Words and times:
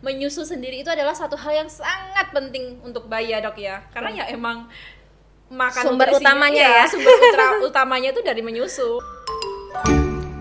menyusu 0.00 0.48
sendiri 0.48 0.80
itu 0.80 0.88
adalah 0.88 1.12
satu 1.12 1.36
hal 1.36 1.64
yang 1.64 1.68
sangat 1.68 2.32
penting 2.32 2.80
untuk 2.80 3.04
bayi 3.04 3.36
ya 3.36 3.44
dok 3.44 3.56
ya 3.60 3.84
karena 3.92 4.10
ya 4.12 4.24
emang 4.32 4.64
makan 5.50 5.82
Sumber 5.82 6.08
utamanya 6.14 6.62
iya, 6.62 6.78
ya. 6.82 6.84
sumber 6.88 7.10
utra- 7.10 7.60
utamanya 7.68 8.08
itu 8.14 8.22
dari 8.24 8.40
menyusu 8.40 8.96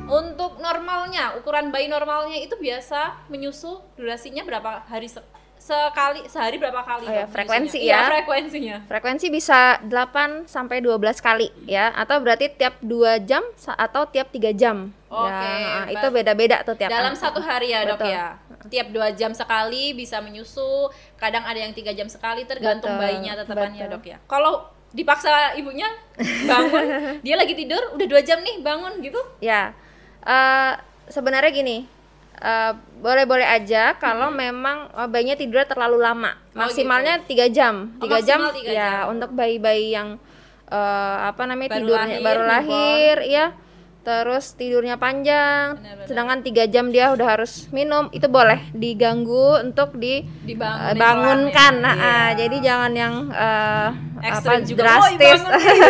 untuk 0.09 0.57
normalnya 0.57 1.37
ukuran 1.37 1.69
bayi 1.69 1.85
normalnya 1.85 2.39
itu 2.39 2.57
biasa 2.57 3.29
menyusu 3.29 3.77
durasinya 3.93 4.41
berapa 4.41 4.85
hari 4.87 5.05
se- 5.05 5.25
sekali 5.59 6.23
sehari 6.25 6.55
berapa 6.55 6.81
kali 6.81 7.05
Oh 7.05 7.13
ya, 7.13 7.25
frekuensi 7.27 7.77
ya. 7.77 7.85
Iya, 7.85 7.99
frekuensinya 8.07 8.77
Frekuensi 8.87 9.27
bisa 9.27 9.77
8 9.83 10.47
sampai 10.47 10.79
12 10.79 11.19
kali 11.19 11.51
ya 11.67 11.91
atau 11.93 12.17
berarti 12.23 12.47
tiap 12.55 12.79
2 12.79 13.27
jam 13.27 13.43
atau 13.67 14.07
tiap 14.07 14.31
3 14.31 14.55
jam. 14.55 14.95
Oke, 15.11 15.29
ya, 15.29 15.91
itu 15.91 16.07
beda-beda 16.09 16.63
tuh 16.63 16.79
tiap 16.79 16.89
dalam 16.89 17.11
satu 17.11 17.43
hari 17.43 17.75
ya 17.75 17.83
dok 17.83 17.99
Betul. 18.01 18.13
ya 18.15 18.27
tiap 18.67 18.91
dua 18.91 19.15
jam 19.15 19.31
sekali 19.31 19.95
bisa 19.95 20.19
menyusu 20.19 20.91
kadang 21.15 21.47
ada 21.47 21.55
yang 21.55 21.71
tiga 21.71 21.95
jam 21.95 22.11
sekali 22.11 22.43
tergantung 22.43 22.91
Betul, 22.91 23.03
bayinya 23.07 23.39
tetepan 23.39 23.71
ya 23.71 23.87
betul. 23.87 23.93
dok 23.95 24.03
ya. 24.03 24.17
Kalau 24.27 24.53
dipaksa 24.89 25.53
ibunya 25.55 25.85
bangun 26.43 26.85
dia 27.25 27.35
lagi 27.37 27.53
tidur 27.55 27.79
udah 27.95 28.07
dua 28.09 28.19
jam 28.19 28.41
nih 28.41 28.59
bangun 28.59 28.99
gitu. 28.99 29.21
Ya, 29.39 29.71
eh, 30.25 30.73
sebenarnya 31.07 31.53
gini, 31.53 31.87
eh, 32.35 32.71
boleh-boleh 32.99 33.47
aja 33.47 33.95
kalau 33.95 34.27
memang 34.27 34.91
eh, 34.91 35.07
bayinya 35.07 35.39
tidurnya 35.39 35.69
terlalu 35.69 36.01
lama, 36.01 36.31
Oh, 36.51 36.65
maksimalnya 36.65 37.23
tiga 37.23 37.47
jam, 37.47 37.95
Oh, 37.95 38.03
tiga 38.03 38.19
jam, 38.19 38.43
maksimal 38.43 38.57
tiga 38.59 38.71
ya 38.75 38.89
jam. 39.05 39.15
untuk 39.15 39.29
bayi-bayi 39.31 39.95
yang 39.95 40.19
eh, 40.67 41.17
apa 41.31 41.41
namanya 41.47 41.69
Baru 41.77 41.85
tidurnya 41.85 42.17
lahir, 42.19 42.25
baru 42.25 42.43
lahir, 42.43 43.17
ya, 43.23 43.45
terus 44.09 44.57
tidurnya 44.57 44.97
panjang, 44.97 45.77
Benar-benar. 45.77 46.07
sedangkan 46.09 46.39
tiga 46.41 46.63
jam 46.65 46.89
dia 46.89 47.13
udah 47.13 47.37
harus 47.37 47.69
minum, 47.69 48.09
itu 48.09 48.25
boleh 48.25 48.57
diganggu 48.73 49.61
untuk 49.61 49.93
di 49.95 50.25
dibangun 50.41 50.89
eh, 50.89 50.95
bangunkan, 50.97 51.73
nah, 51.77 51.93
Iya. 51.93 52.09
ah, 52.09 52.29
jadi 52.33 52.57
jangan 52.59 52.91
yang 52.97 53.15
apa 54.21 54.61
juga 54.61 54.81
drastis. 54.83 55.41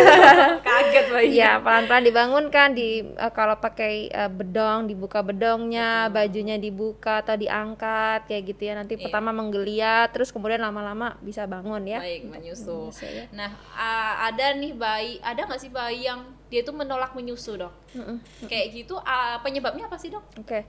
Kaget 0.66 1.06
bayi 1.08 1.26
Iya, 1.32 1.58
pelan-pelan 1.58 2.04
dibangunkan 2.04 2.68
di 2.70 2.88
eh, 3.04 3.32
kalau 3.32 3.56
pakai 3.56 4.06
eh, 4.06 4.28
bedong 4.28 4.86
dibuka 4.86 5.20
bedongnya, 5.20 6.06
bajunya 6.08 6.56
dibuka 6.56 7.20
atau 7.20 7.34
diangkat 7.34 8.24
kayak 8.24 8.42
gitu 8.46 8.62
ya. 8.64 8.74
Nanti 8.74 8.94
Iya. 8.94 9.04
pertama 9.04 9.30
menggeliat, 9.30 10.10
terus 10.10 10.30
kemudian 10.30 10.58
lama-lama 10.58 11.14
bisa 11.20 11.44
bangun 11.44 11.82
ya. 11.82 11.98
baik 12.00 12.22
menyusu 12.26 12.88
menyusu 12.88 13.06
ya. 13.06 13.24
nah 13.30 13.48
a- 13.70 14.26
ada 14.26 14.52
nih 14.52 14.72
bayi 14.72 15.18
ada 15.20 15.42
nggak 15.42 15.58
sih 15.58 15.68
bayi 15.68 16.04
yang 16.04 16.20
dia 16.46 16.60
tuh 16.60 16.72
menolak 16.72 17.12
menyusu 17.12 17.54
dok 17.56 17.72
Mm-mm. 17.92 18.18
kayak 18.44 18.74
gitu 18.74 18.94
a- 18.96 19.38
penyebabnya 19.40 19.86
apa 19.86 19.96
sih 19.96 20.08
dok 20.08 20.22
Oke. 20.36 20.64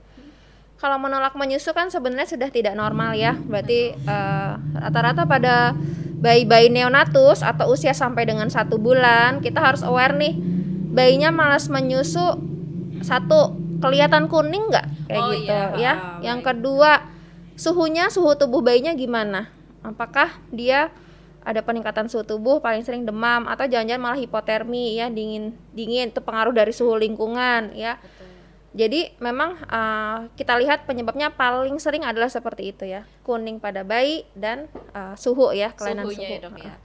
Kalau 0.75 0.97
menolak 0.97 1.33
menyusu 1.33 1.71
kan 1.71 1.87
sebenarnya 1.87 2.25
sudah 2.27 2.49
tidak 2.49 2.73
normal 2.73 3.13
ya. 3.13 3.37
Berarti 3.37 3.93
eh, 3.93 4.51
rata-rata 4.73 5.23
pada 5.23 5.77
bayi-bayi 6.21 6.69
neonatus 6.69 7.41
atau 7.41 7.73
usia 7.73 7.91
sampai 7.91 8.29
dengan 8.29 8.47
satu 8.47 8.77
bulan 8.77 9.41
kita 9.41 9.57
harus 9.57 9.81
aware 9.81 10.13
nih 10.13 10.37
bayinya 10.93 11.33
malas 11.33 11.65
menyusu 11.65 12.37
satu 13.01 13.57
kelihatan 13.81 14.29
kuning 14.29 14.69
nggak 14.69 14.85
kayak 15.09 15.21
Oh, 15.21 15.33
gitu 15.33 15.49
iya. 15.49 15.65
ya. 15.75 15.93
Yang 16.21 16.39
baik. 16.39 16.47
kedua 16.53 16.91
suhunya 17.57 18.13
suhu 18.13 18.37
tubuh 18.37 18.61
bayinya 18.61 18.93
gimana? 18.93 19.49
Apakah 19.81 20.29
dia 20.53 20.93
ada 21.41 21.65
peningkatan 21.65 22.05
suhu 22.05 22.21
tubuh 22.21 22.61
paling 22.61 22.85
sering 22.85 23.01
demam 23.01 23.49
atau 23.49 23.65
jangan-jangan 23.65 24.01
malah 24.01 24.19
hipotermi 24.21 25.01
ya 25.01 25.09
dingin 25.09 25.57
dingin 25.73 26.13
itu 26.13 26.21
pengaruh 26.21 26.53
dari 26.53 26.69
suhu 26.69 26.93
lingkungan 26.93 27.73
ya. 27.73 27.97
Jadi 28.71 29.11
memang 29.19 29.59
uh, 29.67 30.31
kita 30.39 30.55
lihat 30.55 30.87
penyebabnya 30.87 31.35
paling 31.35 31.75
sering 31.75 32.07
adalah 32.07 32.31
seperti 32.31 32.71
itu 32.71 32.87
ya, 32.87 33.03
kuning 33.27 33.59
pada 33.59 33.83
bayi 33.83 34.23
dan 34.31 34.71
uh, 34.95 35.11
suhu 35.19 35.51
ya, 35.51 35.75
kelainan 35.75 36.07
suhunya 36.07 36.27
suhu. 36.27 36.35
ya 36.35 36.39
dok 36.39 36.57
ya. 36.57 36.75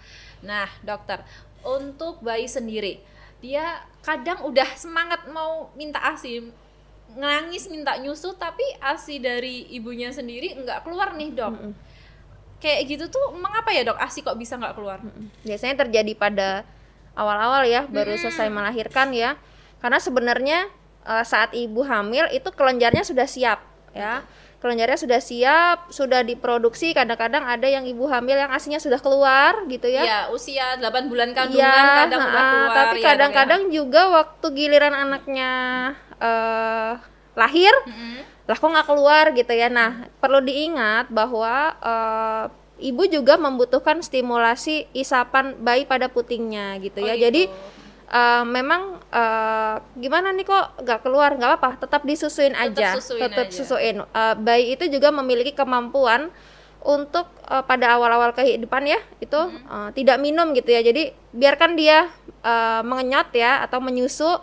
Nah 0.43 0.69
dokter 0.83 1.23
untuk 1.63 2.23
bayi 2.27 2.51
sendiri 2.51 3.03
dia 3.39 3.85
kadang 4.01 4.43
udah 4.49 4.67
semangat 4.75 5.29
mau 5.29 5.69
minta 5.77 6.01
asi 6.01 6.41
nangis 7.15 7.71
minta 7.71 7.95
nyusu 8.01 8.35
tapi 8.35 8.65
asi 8.83 9.23
dari 9.23 9.71
ibunya 9.71 10.11
sendiri 10.11 10.57
nggak 10.59 10.83
keluar 10.83 11.15
nih 11.15 11.31
dok. 11.33 11.55
Kayak 12.59 12.81
gitu 12.89 13.05
tuh 13.13 13.37
mengapa 13.37 13.71
ya 13.71 13.87
dok 13.87 14.01
asi 14.01 14.25
kok 14.25 14.35
bisa 14.35 14.59
nggak 14.59 14.75
keluar? 14.75 14.99
Mm. 15.05 15.29
Biasanya 15.45 15.87
terjadi 15.87 16.13
pada 16.17 16.49
awal-awal 17.17 17.65
ya, 17.69 17.85
baru 17.89 18.17
selesai 18.19 18.49
melahirkan 18.53 19.13
ya. 19.13 19.41
Karena 19.81 20.01
sebenarnya 20.01 20.69
uh, 21.07 21.23
saat 21.23 21.55
ibu 21.55 21.81
hamil 21.81 22.27
itu 22.29 22.51
kelenjarnya 22.51 23.03
sudah 23.03 23.25
siap 23.25 23.63
ya. 23.91 24.27
Kelenjarnya 24.57 24.99
sudah 24.99 25.21
siap, 25.21 25.79
sudah 25.93 26.25
diproduksi. 26.25 26.91
Kadang-kadang 26.91 27.45
ada 27.45 27.69
yang 27.69 27.85
ibu 27.85 28.09
hamil 28.09 28.35
yang 28.35 28.51
asinya 28.51 28.81
sudah 28.81 28.99
keluar 28.99 29.63
gitu 29.69 29.85
ya. 29.87 30.03
Ya 30.03 30.21
usia 30.29 30.81
8 30.81 31.07
bulan 31.07 31.37
kandungan 31.37 31.61
Iya, 31.61 32.03
kadang 32.03 32.21
ha-ha, 32.25 32.33
keluar. 32.33 32.73
tapi 32.73 32.97
ya, 32.97 32.97
Dok, 32.97 32.97
ya. 32.97 33.09
kadang-kadang 33.13 33.63
juga 33.69 34.03
waktu 34.11 34.47
giliran 34.51 34.95
anaknya 34.97 35.51
eh, 36.19 36.93
lahir, 37.37 37.75
Mm-mm. 37.85 38.25
lah 38.49 38.57
kok 38.57 38.67
nggak 38.67 38.89
keluar 38.89 39.25
gitu 39.37 39.53
ya. 39.53 39.69
Nah, 39.69 39.91
perlu 40.19 40.41
diingat 40.41 41.13
bahwa 41.13 41.55
eh, 41.77 42.45
ibu 42.81 43.03
juga 43.07 43.37
membutuhkan 43.37 44.01
stimulasi 44.01 44.89
isapan 44.93 45.53
bayi 45.61 45.85
pada 45.85 46.09
putingnya 46.09 46.81
gitu 46.81 47.01
Oh, 47.01 47.07
ya. 47.07 47.15
gitu. 47.15 47.23
Jadi 47.29 47.43
eh, 48.07 48.45
memang 48.45 49.03
eh, 49.11 49.75
gimana 49.97 50.31
nih 50.31 50.45
kok 50.45 50.83
nggak 50.83 51.01
keluar 51.03 51.35
nggak 51.35 51.51
apa-apa, 51.53 51.71
tetap 51.83 52.03
disusuin 52.03 52.53
Tetap 52.53 52.67
aja, 52.73 52.89
susuin 52.99 53.21
tetap 53.23 53.47
aja. 53.49 53.55
susuin. 53.55 53.97
Eh, 54.03 54.35
bayi 54.39 54.75
itu 54.75 54.85
juga 54.87 55.11
memiliki 55.11 55.53
kemampuan 55.53 56.31
untuk 56.83 57.27
eh, 57.47 57.65
pada 57.65 57.99
awal-awal 57.99 58.31
kehidupan 58.31 58.87
ya 58.87 59.01
itu 59.19 59.35
Mm-hmm. 59.37 59.71
eh, 59.71 59.91
tidak 59.95 60.17
minum 60.19 60.55
gitu 60.55 60.71
ya. 60.71 60.81
Jadi 60.81 61.11
biarkan 61.33 61.75
dia 61.75 62.07
eh, 62.43 62.81
mengenyot 62.83 63.35
ya 63.35 63.63
atau 63.63 63.83
menyusu 63.83 64.39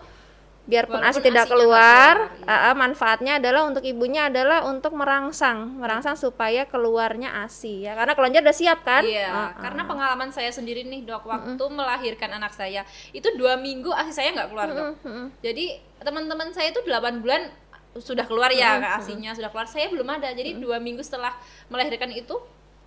biarpun 0.64 1.04
asi 1.04 1.20
tidak 1.20 1.52
keluar, 1.52 2.32
keluar, 2.32 2.40
iya. 2.40 2.56
eh, 2.56 2.64
eh, 2.72 2.76
manfaatnya 2.80 3.34
adalah 3.36 3.68
untuk 3.68 3.84
ibunya 3.84 4.32
adalah 4.32 4.64
untuk 4.64 4.96
merangsang, 4.96 5.76
merangsang 5.76 6.16
supaya 6.16 6.64
keluarnya 6.64 7.44
asi 7.44 7.84
ya. 7.84 8.00
Karena 8.00 8.16
kelenjar 8.16 8.42
udah 8.48 8.56
siap 8.56 8.80
kan? 8.88 9.04
Iya, 9.04 9.28
Ah, 9.28 9.40
ah. 9.44 9.50
karena 9.60 9.84
pengalaman 9.84 10.32
saya 10.32 10.56
sendiri 10.56 10.88
nih 10.88 11.04
dok, 11.04 11.28
waktu 11.28 11.60
melahirkan 11.68 12.32
anak 12.40 12.56
saya 12.56 12.88
itu 13.12 13.28
dua 13.36 13.60
minggu 13.60 13.92
asi 13.92 14.16
saya 14.16 14.32
nggak 14.32 14.50
keluar 14.56 14.68
dok. 14.72 14.88
Mm-mm. 15.04 15.26
Jadi 15.44 15.66
teman-teman 16.00 16.52
saya 16.56 16.72
itu 16.72 16.80
8 16.84 17.20
bulan 17.20 17.52
sudah 18.00 18.26
keluar 18.26 18.50
ya 18.50 18.98
asinya 18.98 19.36
sudah 19.36 19.52
keluar, 19.52 19.68
saya 19.68 19.92
belum 19.92 20.08
ada. 20.08 20.32
Jadi 20.32 20.64
dua 20.64 20.80
minggu 20.80 21.04
setelah 21.04 21.36
melahirkan 21.68 22.08
itu 22.16 22.40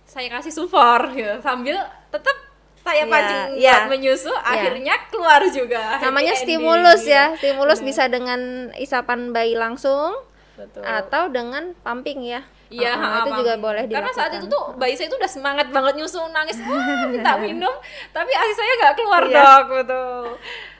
saya 0.07 0.31
kasih 0.33 0.55
sufor 0.55 1.13
gitu, 1.13 1.45
sambil 1.45 1.77
tetap 2.09 2.46
saya 2.87 3.03
Iya, 3.03 3.11
pancing 3.11 3.41
buat 3.59 3.83
menyusu, 3.89 4.31
akhirnya 4.33 4.95
keluar 5.07 5.41
juga. 5.49 5.99
namanya 5.99 6.33
stimulus 6.33 7.03
ending. 7.03 7.11
ya. 7.11 7.25
Stimulus 7.35 7.79
Benar. 7.79 7.89
bisa 7.89 8.03
dengan 8.07 8.39
isapan 8.75 9.19
bayi 9.29 9.53
langsung 9.53 10.15
Betul. 10.55 10.81
atau 10.81 11.27
dengan 11.27 11.75
pumping 11.77 12.23
ya. 12.23 12.41
Iya, 12.67 12.91
ha, 12.93 13.23
itu 13.23 13.31
juga 13.37 13.55
boleh 13.57 13.87
Karena 13.87 14.07
saat 14.09 14.27
dilakukan. 14.29 14.39
itu 14.41 14.47
tuh 14.49 14.63
bayi 14.75 14.91
saya 14.91 15.07
tuh 15.07 15.15
udah 15.17 15.31
semangat 15.31 15.67
banget 15.67 15.93
nyusu, 15.95 16.19
nangis, 16.29 16.59
wah 16.61 16.83
minta 17.07 17.35
minum, 17.43 17.71
tapi 18.09 18.27
asi 18.29 18.53
saya 18.53 18.71
nggak 18.77 18.95
keluar 18.95 19.23
Iya. 19.23 19.35
dok, 19.37 19.63
betul. 19.73 20.23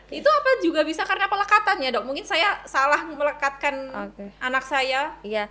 Itu 0.10 0.24
apa 0.26 0.50
juga 0.60 0.84
bisa 0.84 1.04
karena 1.04 1.28
pelekatan 1.28 1.80
ya 1.80 1.92
dok? 1.92 2.04
Mungkin 2.04 2.24
saya 2.24 2.60
salah 2.64 3.04
melekatkan 3.04 3.76
Oke. 4.06 4.32
anak 4.38 4.64
saya. 4.64 5.12
Iya. 5.22 5.48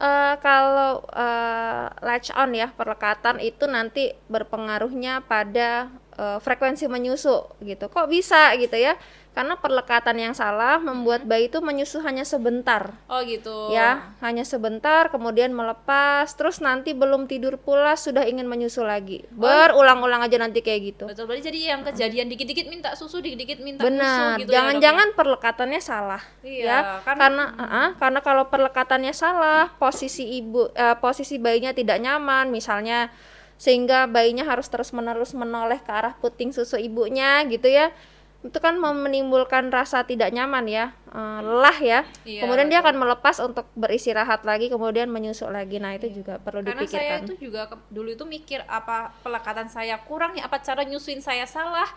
Eh, 0.00 0.34
kalau 0.40 1.04
eh, 1.12 1.86
latch 2.00 2.32
on 2.32 2.56
ya 2.56 2.72
perlekatan 2.72 3.36
itu 3.36 3.68
nanti 3.68 4.16
berpengaruhnya 4.32 5.20
pada 5.28 5.92
eh, 6.16 6.38
frekuensi 6.40 6.88
menyusu 6.88 7.60
gitu. 7.60 7.92
Kok 7.92 8.08
bisa 8.08 8.56
gitu 8.56 8.80
ya? 8.80 8.96
Karena 9.30 9.54
perlekatan 9.54 10.18
yang 10.18 10.34
salah 10.34 10.82
membuat 10.82 11.22
bayi 11.22 11.46
itu 11.46 11.62
menyusu 11.62 12.02
hanya 12.02 12.26
sebentar. 12.26 12.98
Oh 13.06 13.22
gitu. 13.22 13.70
Ya, 13.70 14.10
hanya 14.18 14.42
sebentar 14.42 15.06
kemudian 15.06 15.54
melepas, 15.54 16.26
terus 16.34 16.58
nanti 16.58 16.98
belum 16.98 17.30
tidur 17.30 17.54
pula 17.54 17.94
sudah 17.94 18.26
ingin 18.26 18.50
menyusu 18.50 18.82
lagi. 18.82 19.22
Berulang-ulang 19.30 20.26
aja 20.26 20.34
nanti 20.34 20.66
kayak 20.66 20.80
gitu. 20.82 21.04
Betul 21.06 21.30
berarti 21.30 21.46
jadi 21.46 21.78
yang 21.78 21.86
kejadian 21.86 22.26
dikit-dikit 22.26 22.66
minta 22.66 22.90
susu, 22.98 23.22
dikit-dikit 23.22 23.62
minta 23.62 23.86
Benar. 23.86 24.02
susu 24.34 24.40
gitu. 24.42 24.50
ya, 24.50 24.54
Jangan-jangan 24.58 25.08
perlekatannya 25.14 25.80
salah. 25.80 26.22
Iya, 26.42 26.66
ya. 26.66 26.78
karena- 27.06 27.20
Karena 27.20 27.44
uh-uh, 27.54 27.88
karena 28.02 28.20
kalau 28.26 28.44
perlekatannya 28.50 29.14
salah, 29.14 29.70
posisi 29.78 30.42
ibu 30.42 30.74
eh, 30.74 30.98
posisi 30.98 31.38
bayinya 31.38 31.70
tidak 31.70 32.02
nyaman 32.02 32.50
misalnya 32.50 33.14
sehingga 33.54 34.08
bayinya 34.10 34.42
harus 34.42 34.66
terus-menerus 34.66 35.36
menoleh 35.36 35.78
ke 35.84 35.92
arah 35.92 36.16
puting 36.18 36.50
susu 36.50 36.80
ibunya 36.80 37.46
gitu 37.46 37.70
ya. 37.70 37.94
Itu 38.40 38.56
kan 38.56 38.80
menimbulkan 38.80 39.68
rasa 39.68 40.00
tidak 40.02 40.32
nyaman 40.32 40.64
ya, 40.64 40.96
eh, 41.06 41.40
lelah 41.40 41.76
ya. 41.76 42.00
Iya, 42.24 42.40
kemudian 42.40 42.72
dia 42.72 42.80
akan 42.80 42.96
melepas 42.96 43.36
untuk 43.38 43.68
beristirahat 43.74 44.42
lagi, 44.42 44.72
kemudian 44.72 45.12
menyusu 45.12 45.44
lagi. 45.46 45.76
Nah, 45.76 45.92
itu 45.92 46.08
juga 46.10 46.40
perlu 46.40 46.64
Karena 46.64 46.80
saya 46.82 47.20
dipikirkan. 47.20 47.20
itu 47.22 47.34
juga 47.38 47.68
ke- 47.68 47.84
dulu 47.88 48.08
itu 48.08 48.24
mikir 48.24 48.64
apa 48.64 49.12
pelekatan 49.20 49.68
saya 49.68 50.00
kurang 50.00 50.32
ya, 50.34 50.48
apa 50.48 50.56
cara 50.58 50.80
nyusuin 50.82 51.20
saya 51.20 51.44
salah. 51.44 51.88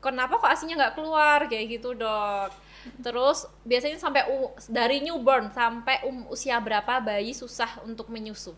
Kenapa 0.00 0.34
kok 0.34 0.50
asinya 0.50 0.80
nggak 0.80 0.94
keluar 0.96 1.46
kayak 1.46 1.78
gitu 1.78 1.94
dok? 1.94 2.50
Terus 2.98 3.46
biasanya 3.62 3.94
sampai 3.94 4.26
u- 4.26 4.50
dari 4.66 4.98
newborn 4.98 5.52
sampai 5.52 6.02
um, 6.02 6.26
usia 6.26 6.58
berapa 6.58 6.98
bayi 6.98 7.30
susah 7.30 7.84
untuk 7.84 8.08
menyusu? 8.08 8.50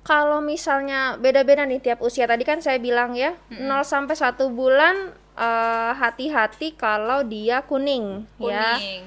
Kalau 0.00 0.38
misalnya 0.40 1.18
beda-beda 1.18 1.66
nih 1.66 1.82
tiap 1.82 2.00
usia 2.00 2.24
tadi 2.24 2.40
kan 2.40 2.62
saya 2.62 2.78
bilang 2.78 3.12
ya 3.12 3.36
0 3.50 3.82
sampai 3.82 4.14
1 4.14 4.48
bulan 4.48 4.94
eh, 5.38 5.92
hati-hati 5.94 6.74
kalau 6.74 7.22
dia 7.22 7.62
kuning, 7.62 8.26
ya. 8.42 8.82
kuning 8.82 9.02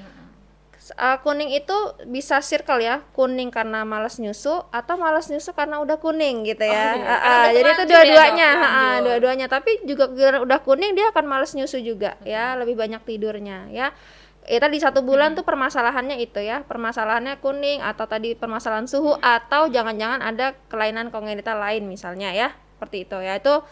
S- 0.82 0.90
eh, 0.98 1.18
kuning 1.22 1.54
itu 1.54 1.76
bisa 2.10 2.42
circle 2.42 2.82
ya, 2.82 3.06
kuning 3.14 3.54
karena 3.54 3.86
malas 3.86 4.18
nyusu 4.18 4.66
atau 4.74 4.98
malas 4.98 5.30
nyusu 5.30 5.54
karena 5.54 5.78
udah 5.78 5.94
kuning 6.02 6.42
gitu 6.42 6.66
ya. 6.66 6.98
Oh, 6.98 6.98
iya. 6.98 7.06
Ah, 7.06 7.22
udah 7.22 7.50
jadi 7.54 7.70
itu 7.70 7.82
ya, 7.86 7.86
dua-duanya, 7.86 8.48
ah, 8.50 8.58
terlanjur. 8.58 9.02
dua-duanya. 9.06 9.46
Tapi 9.46 9.70
juga 9.86 10.04
udah 10.42 10.58
kuning 10.66 10.98
dia 10.98 11.14
akan 11.14 11.24
malas 11.30 11.54
nyusu 11.54 11.78
juga 11.78 12.18
ya, 12.26 12.58
lebih 12.58 12.74
banyak 12.74 12.98
tidurnya 13.06 13.70
ya. 13.70 13.94
Ya 14.42 14.58
tadi 14.58 14.82
satu 14.82 15.06
bulan 15.06 15.38
tuh 15.38 15.46
permasalahannya 15.46 16.18
itu 16.18 16.42
ya, 16.42 16.66
permasalahannya 16.66 17.38
kuning 17.38 17.78
atau 17.78 18.10
tadi 18.10 18.34
permasalahan 18.34 18.90
suhu 18.90 19.14
atau 19.22 19.70
jangan-jangan 19.70 20.18
ada 20.18 20.58
kelainan 20.66 21.14
kongenital 21.14 21.62
lain 21.62 21.86
misalnya 21.86 22.34
ya, 22.34 22.50
seperti 22.74 23.06
itu 23.06 23.22
ya. 23.22 23.38
Itu 23.38 23.62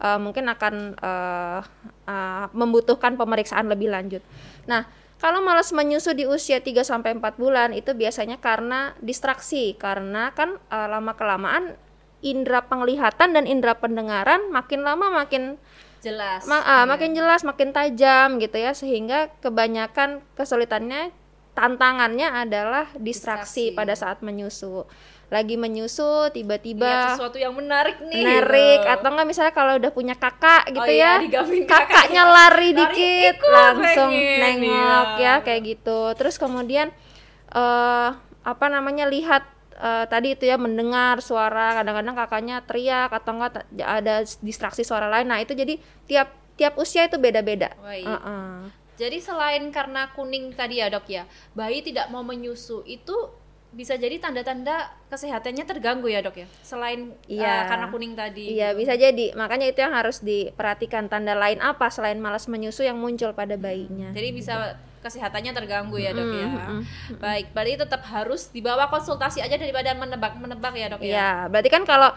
eh, 0.00 0.18
mungkin 0.18 0.48
akan 0.48 0.74
eh, 0.96 1.60
eh, 2.08 2.44
membutuhkan 2.56 3.14
pemeriksaan 3.20 3.68
lebih 3.68 3.92
lanjut. 3.92 4.24
Nah, 4.64 4.88
kalau 5.20 5.44
malas 5.44 5.68
menyusu 5.76 6.16
di 6.16 6.24
usia 6.24 6.64
3 6.64 6.80
sampai 6.80 7.12
4 7.12 7.36
bulan 7.36 7.76
itu 7.76 7.92
biasanya 7.92 8.40
karena 8.40 8.96
distraksi, 9.04 9.76
karena 9.76 10.32
kan 10.32 10.56
eh, 10.72 10.88
lama 10.88 11.12
kelamaan 11.12 11.76
indera 12.20 12.64
penglihatan 12.64 13.32
dan 13.32 13.44
indera 13.48 13.76
pendengaran 13.76 14.48
makin 14.52 14.84
lama 14.84 15.08
makin 15.12 15.56
jelas. 16.00 16.48
Ma- 16.48 16.64
ah, 16.64 16.84
makin 16.88 17.12
jelas, 17.12 17.44
makin 17.44 17.72
tajam 17.76 18.40
gitu 18.40 18.56
ya, 18.56 18.72
sehingga 18.72 19.28
kebanyakan 19.44 20.24
kesulitannya 20.36 21.12
tantangannya 21.60 22.28
adalah 22.32 22.88
distraksi, 22.96 23.68
Distraksi. 23.68 23.76
pada 23.76 23.92
saat 23.92 24.24
menyusu. 24.24 24.88
Lagi 25.30 25.54
menyusu 25.54 26.32
tiba-tiba 26.34 27.14
sesuatu 27.14 27.38
yang 27.38 27.54
menarik 27.54 28.02
nih 28.02 28.18
menarik 28.18 28.82
gitu. 28.82 28.94
atau 28.98 29.08
enggak 29.14 29.28
misalnya 29.30 29.54
kalau 29.54 29.78
udah 29.78 29.92
punya 29.94 30.18
kakak 30.18 30.66
gitu 30.74 30.82
Oh 30.82 30.90
iya, 30.90 31.22
ya. 31.22 31.46
kakaknya 31.46 31.70
kakaknya. 31.70 32.22
lari 32.26 32.68
Lari 32.74 32.78
dikit 32.82 33.34
ikut 33.38 33.52
langsung 33.54 34.10
pengen, 34.10 34.58
nengok 34.58 35.08
iya. 35.22 35.34
ya 35.38 35.44
kayak 35.46 35.60
gitu. 35.62 36.00
Terus 36.18 36.34
kemudian 36.34 36.90
eh 37.54 38.08
apa 38.40 38.66
namanya 38.66 39.06
lihat 39.06 39.46
eh, 39.78 40.04
tadi 40.10 40.34
itu 40.34 40.50
ya 40.50 40.58
mendengar 40.58 41.22
suara 41.22 41.78
kadang-kadang 41.78 42.16
kakaknya 42.18 42.56
teriak 42.66 43.14
atau 43.14 43.30
enggak 43.38 43.62
ada 43.78 44.26
distraksi 44.42 44.82
suara 44.82 45.06
lain. 45.06 45.30
Nah, 45.30 45.38
itu 45.38 45.54
jadi 45.54 45.78
tiap 46.10 46.34
tiap 46.58 46.74
usia 46.74 47.06
itu 47.06 47.16
beda-beda. 47.16 47.70
Baik. 47.78 48.02
Heeh. 48.04 48.79
Jadi 49.00 49.16
selain 49.16 49.64
karena 49.72 50.12
kuning 50.12 50.52
tadi 50.52 50.84
ya 50.84 50.92
dok 50.92 51.08
ya, 51.08 51.24
bayi 51.56 51.80
tidak 51.80 52.12
mau 52.12 52.20
menyusu 52.20 52.84
itu 52.84 53.16
bisa 53.70 53.94
jadi 53.94 54.18
tanda-tanda 54.18 54.90
kesehatannya 55.08 55.62
terganggu 55.64 56.10
ya 56.10 56.20
dok 56.20 56.42
ya. 56.42 56.46
Selain 56.60 57.14
Iya. 57.30 57.46
eh, 57.48 57.62
karena 57.70 57.86
kuning 57.88 58.12
tadi. 58.12 58.58
Iya, 58.58 58.74
bisa 58.74 58.98
jadi. 58.98 59.32
Makanya 59.32 59.70
itu 59.70 59.80
yang 59.80 59.94
harus 59.94 60.20
diperhatikan 60.20 61.06
tanda 61.08 61.32
lain 61.32 61.62
apa 61.62 61.86
selain 61.88 62.18
malas 62.20 62.50
menyusu 62.50 62.84
yang 62.84 62.98
muncul 63.00 63.32
pada 63.32 63.54
bayinya. 63.56 64.10
Jadi 64.12 64.28
bisa 64.34 64.74
kesehatannya 65.00 65.56
terganggu 65.56 65.96
ya 65.96 66.12
dok 66.12 66.28
ya. 66.28 66.46
Mm-mm, 66.50 66.80
Baik, 67.22 67.56
berarti 67.56 67.80
tetap 67.80 68.02
harus 68.04 68.52
dibawa 68.52 68.90
konsultasi 68.92 69.40
aja 69.40 69.56
daripada 69.56 69.96
menebak-menebak 69.96 70.74
ya 70.76 70.86
dok 70.92 71.00
ya. 71.00 71.08
Iya, 71.08 71.30
berarti 71.48 71.70
kan 71.72 71.88
kalau 71.88 72.10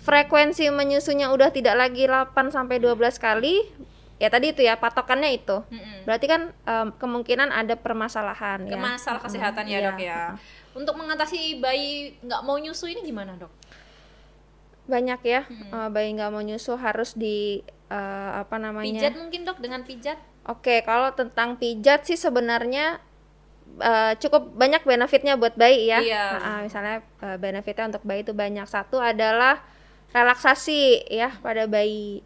frekuensi 0.00 0.68
menyusunya 0.72 1.28
udah 1.32 1.48
tidak 1.52 1.76
lagi 1.76 2.06
8 2.06 2.52
sampai 2.54 2.76
12 2.80 3.18
kali, 3.20 3.66
ya 4.20 4.28
tadi 4.28 4.52
itu 4.52 4.60
ya 4.60 4.76
patokannya 4.76 5.32
itu. 5.32 5.64
Mm-mm. 5.66 6.04
Berarti 6.04 6.26
kan 6.28 6.52
em, 6.52 6.88
kemungkinan 6.92 7.48
ada 7.48 7.72
permasalahan 7.74 8.68
ya. 8.68 8.76
Masalah 8.76 9.18
kesehatan 9.24 9.64
ya 9.64 9.80
Iya. 9.80 9.86
dok 9.88 9.98
ya. 9.98 10.20
Untuk 10.76 10.94
mengatasi 10.94 11.58
bayi 11.58 12.14
nggak 12.20 12.44
mau 12.44 12.60
nyusu 12.60 12.86
ini 12.86 13.00
gimana 13.00 13.34
dok? 13.34 13.48
Banyak 14.84 15.20
ya 15.22 15.42
eh, 15.48 15.88
bayi 15.88 16.12
nggak 16.12 16.30
mau 16.30 16.44
nyusu 16.44 16.76
harus 16.76 17.16
di 17.16 17.64
eh, 17.88 18.30
apa 18.36 18.60
namanya? 18.60 19.08
Pijat 19.08 19.14
mungkin 19.16 19.40
dok 19.48 19.58
dengan 19.58 19.82
pijat? 19.82 20.20
Oke, 20.44 20.82
kalau 20.84 21.12
tentang 21.16 21.56
pijat 21.56 22.04
sih 22.04 22.18
sebenarnya 22.18 23.00
eh, 23.78 24.12
cukup 24.18 24.52
banyak 24.52 24.82
benefitnya 24.82 25.40
buat 25.40 25.56
bayi 25.56 25.88
ya. 25.88 25.98
Iya. 26.04 26.24
Nah, 26.38 26.58
misalnya 26.60 26.96
eh, 27.22 27.38
benefitnya 27.40 27.88
untuk 27.88 28.04
bayi 28.04 28.20
itu 28.20 28.36
banyak. 28.36 28.66
Satu 28.66 29.00
adalah 29.00 29.62
relaksasi 30.10 31.06
ya 31.06 31.38
pada 31.38 31.70
bayi. 31.70 32.20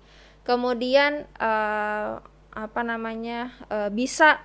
Kemudian 0.45 1.25
eh, 1.41 2.13
apa 2.55 2.81
namanya 2.85 3.51
eh, 3.73 3.91
bisa 3.91 4.39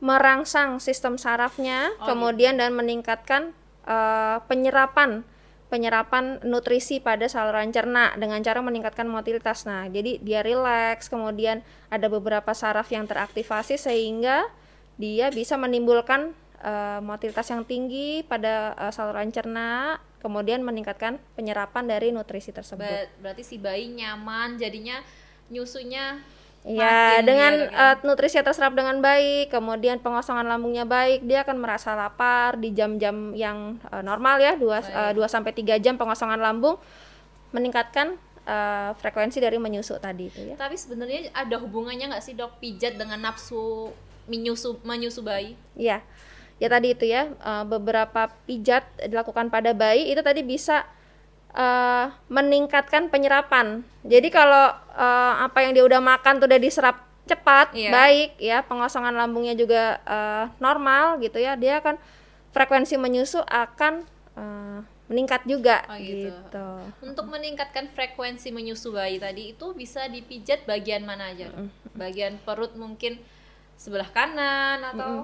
merangsang 0.00 0.76
sistem 0.82 1.16
sarafnya, 1.16 1.92
Oh, 2.00 2.12
kemudian 2.12 2.56
dan 2.60 2.72
meningkatkan 2.76 3.52
eh, 3.86 4.38
penyerapan 4.48 5.24
penyerapan 5.66 6.38
nutrisi 6.46 7.02
pada 7.02 7.26
saluran 7.26 7.74
cerna 7.74 8.14
dengan 8.14 8.38
cara 8.38 8.62
meningkatkan 8.62 9.10
motilitas. 9.10 9.66
Nah, 9.66 9.90
jadi 9.90 10.22
dia 10.22 10.40
rileks, 10.46 11.10
kemudian 11.10 11.66
ada 11.90 12.06
beberapa 12.06 12.54
saraf 12.54 12.86
yang 12.94 13.10
teraktivasi 13.10 13.74
sehingga 13.74 14.46
dia 14.94 15.28
bisa 15.34 15.58
menimbulkan 15.58 16.32
eh, 16.62 17.00
motilitas 17.02 17.50
yang 17.50 17.66
tinggi 17.66 18.22
pada 18.24 18.78
eh, 18.78 18.92
saluran 18.94 19.34
cerna, 19.34 19.98
kemudian 20.22 20.62
meningkatkan 20.62 21.18
penyerapan 21.34 21.90
dari 21.90 22.14
nutrisi 22.14 22.54
tersebut. 22.54 22.86
Ber- 22.86 23.10
berarti 23.18 23.42
si 23.42 23.58
bayi 23.58 23.90
nyaman 23.90 24.62
jadinya 24.62 25.02
nyusunya 25.52 26.20
Ya, 26.66 27.22
makin 27.22 27.30
dengan 27.30 27.52
ya, 27.70 27.94
eh, 27.94 27.96
nutrisi 28.02 28.42
terserap 28.42 28.74
dengan 28.74 28.98
baik, 28.98 29.54
kemudian 29.54 30.02
pengosongan 30.02 30.50
lambungnya 30.50 30.82
baik, 30.82 31.22
dia 31.22 31.46
akan 31.46 31.62
merasa 31.62 31.94
lapar 31.94 32.58
di 32.58 32.74
jam-jam 32.74 33.30
yang 33.38 33.78
eh, 33.86 34.02
normal 34.02 34.42
ya, 34.42 34.58
2 34.58 35.14
2 35.14 35.30
sampai 35.30 35.54
3 35.54 35.78
jam 35.78 35.94
pengosongan 35.94 36.42
lambung 36.42 36.74
meningkatkan 37.54 38.18
eh, 38.42 38.90
frekuensi 38.98 39.38
dari 39.38 39.62
menyusuk 39.62 40.02
tadi 40.02 40.26
itu 40.26 40.42
ya. 40.42 40.58
Tapi 40.58 40.74
sebenarnya 40.74 41.30
ada 41.30 41.54
hubungannya 41.62 42.10
nggak 42.10 42.24
sih 42.26 42.34
dok 42.34 42.58
pijat 42.58 42.98
dengan 42.98 43.22
nafsu 43.22 43.94
menyusu 44.26 44.82
menyusu 44.82 45.22
bayi? 45.22 45.54
Iya. 45.78 46.02
Ya 46.58 46.68
tadi 46.72 46.98
itu 46.98 47.06
ya, 47.06 47.30
eh, 47.30 47.64
beberapa 47.68 48.34
pijat 48.42 48.82
dilakukan 49.06 49.54
pada 49.54 49.70
bayi 49.70 50.10
itu 50.10 50.18
tadi 50.18 50.42
bisa 50.42 50.82
eh, 51.56 52.06
meningkatkan 52.28 53.08
penyerapan. 53.08 53.80
Jadi 54.04 54.28
kalau 54.28 54.70
eh, 54.92 55.34
apa 55.40 55.64
yang 55.64 55.72
dia 55.72 55.82
udah 55.82 55.98
makan 55.98 56.38
tuh 56.38 56.46
udah 56.46 56.60
diserap 56.60 56.96
cepat, 57.26 57.74
Iya. 57.74 57.90
baik 57.90 58.30
ya, 58.38 58.58
pengosongan 58.62 59.16
lambungnya 59.16 59.56
juga 59.56 59.98
eh, 60.04 60.44
normal 60.60 61.18
gitu 61.18 61.40
ya, 61.40 61.56
dia 61.56 61.80
akan 61.80 61.96
frekuensi 62.52 62.94
menyusu 62.94 63.40
akan 63.42 64.04
eh, 64.36 64.78
meningkat 65.06 65.46
juga 65.46 65.86
Oh, 65.86 65.94
gitu. 65.98 66.34
gitu. 66.34 66.68
Untuk 67.02 67.30
meningkatkan 67.30 67.86
frekuensi 67.94 68.50
menyusu 68.50 68.90
bayi 68.90 69.22
tadi 69.22 69.54
itu 69.54 69.70
bisa 69.72 70.06
dipijat 70.10 70.66
bagian 70.66 71.06
mana 71.06 71.30
aja? 71.30 71.46
Bagian 71.94 72.42
perut 72.42 72.74
mungkin 72.74 73.22
sebelah 73.78 74.10
kanan 74.10 74.82
atau 74.82 75.22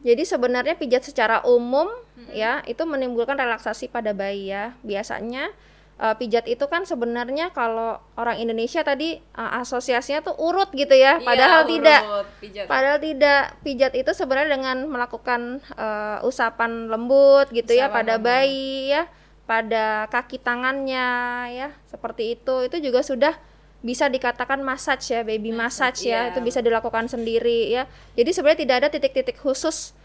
Jadi 0.00 0.22
sebenarnya 0.24 0.74
pijat 0.74 1.04
secara 1.04 1.44
umum 1.44 1.88
ya 2.30 2.60
itu 2.64 2.84
menimbulkan 2.84 3.36
relaksasi 3.36 3.88
pada 3.88 4.12
bayi 4.12 4.48
ya. 4.48 4.72
Biasanya 4.80 5.52
eh, 5.96 6.14
pijat 6.16 6.48
itu 6.48 6.64
kan 6.66 6.88
sebenarnya 6.88 7.52
kalau 7.52 8.00
orang 8.14 8.40
Indonesia 8.40 8.80
tadi 8.80 9.20
eh, 9.20 9.50
asosiasinya 9.60 10.24
tuh 10.24 10.36
urut 10.40 10.72
gitu 10.72 10.92
ya, 10.92 11.20
Iya, 11.20 11.26
padahal 11.26 11.60
urut, 11.60 11.70
tidak. 11.76 12.00
pijat. 12.40 12.64
Padahal 12.64 12.98
tidak. 12.98 13.42
Pijat 13.60 13.92
itu 13.92 14.10
sebenarnya 14.16 14.50
dengan 14.56 14.76
melakukan 14.88 15.40
eh, 15.76 16.18
usapan 16.24 16.88
lembut 16.88 17.52
gitu 17.52 17.72
ya 17.72 17.88
Usapan 17.88 17.96
pada 18.00 18.14
lembut. 18.16 18.26
bayi 18.30 18.72
ya, 18.88 19.02
pada 19.44 19.84
kaki 20.08 20.40
tangannya 20.40 21.08
ya, 21.52 21.68
seperti 21.84 22.40
itu. 22.40 22.54
Itu 22.64 22.80
juga 22.80 23.04
sudah 23.04 23.36
bisa 23.80 24.12
dikatakan 24.12 24.60
massage 24.60 25.16
ya, 25.16 25.20
baby 25.24 25.50
massage, 25.50 26.04
ya. 26.04 26.28
iya. 26.28 26.32
Itu 26.32 26.44
bisa 26.44 26.60
dilakukan 26.60 27.08
sendiri 27.08 27.72
ya. 27.72 27.88
Jadi 28.16 28.30
sebenarnya 28.32 28.60
tidak 28.64 28.76
ada 28.84 28.88
titik-titik 28.92 29.36
khusus 29.40 29.96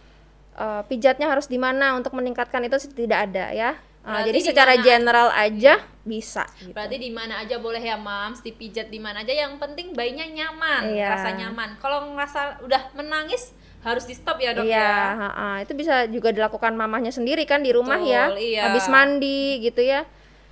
eh, 0.56 0.82
pijatnya 0.88 1.28
harus 1.28 1.52
di 1.52 1.60
mana 1.60 2.00
untuk 2.00 2.16
meningkatkan 2.16 2.64
itu 2.64 2.80
tidak 2.96 3.32
ada 3.32 3.52
ya. 3.52 3.76
Berarti 4.06 4.30
jadi 4.30 4.40
di 4.40 4.46
secara 4.46 4.74
general 4.86 5.34
aja 5.34 5.82
bisa. 6.06 6.46
gitu. 6.62 6.78
Berarti 6.78 7.02
di 7.02 7.10
mana 7.10 7.42
aja 7.42 7.58
boleh 7.58 7.82
ya 7.82 7.98
mams, 7.98 8.46
dipijat 8.46 8.94
di 8.94 9.02
mana 9.02 9.26
aja 9.26 9.34
yang 9.34 9.58
penting 9.58 9.98
bayinya 9.98 10.30
nyaman, 10.30 10.94
Iya. 10.94 11.10
rasa 11.18 11.30
nyaman. 11.34 11.82
Kalau 11.82 12.14
ngerasa 12.14 12.62
udah 12.62 12.94
menangis 12.94 13.50
harus 13.82 14.06
di 14.06 14.14
stop 14.14 14.38
ya 14.42 14.54
dok 14.54 14.66
Iya, 14.66 14.94
ya. 15.14 15.50
itu 15.62 15.74
bisa 15.78 16.06
juga 16.10 16.30
dilakukan 16.34 16.74
mamahnya 16.74 17.10
sendiri 17.14 17.46
kan 17.50 17.62
di 17.62 17.70
rumah 17.74 17.98
ya, 18.02 18.30
Betul, 18.34 18.42
iya. 18.46 18.62
habis 18.70 18.86
mandi 18.90 19.62
gitu 19.62 19.82
ya, 19.82 20.06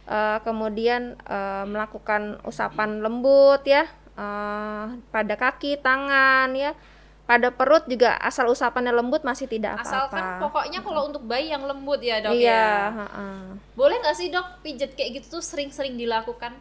Eh, 0.03 0.39
kemudian 0.43 1.15
eh, 1.15 1.63
melakukan 1.63 2.43
usapan 2.43 3.00
lembut 3.00 3.63
ya 3.63 3.88
eh, 4.19 4.86
pada 5.00 5.33
kaki, 5.39 5.79
tangan 5.79 6.51
ya, 6.51 6.75
pada 7.24 7.55
perut 7.55 7.88
juga 7.88 8.19
asal 8.19 8.51
usapannya 8.51 8.91
lembut 8.91 9.24
masih 9.24 9.48
tidak 9.48 9.79
Asalkan 9.79 10.19
apa-apa. 10.19 10.43
pokoknya 10.43 10.83
kalau 10.83 11.07
untuk 11.07 11.24
bayi 11.24 11.55
yang 11.55 11.63
lembut 11.63 12.03
ya 12.03 12.19
dok 12.19 12.36
Iya, 12.36 12.91
ya. 12.91 13.15
Boleh 13.79 13.95
nggak 14.03 14.15
sih 14.19 14.27
dok 14.27 14.60
pijat 14.60 14.91
kayak 14.91 15.24
gitu 15.24 15.39
tuh 15.39 15.43
sering-sering 15.43 15.95
dilakukan? 15.95 16.51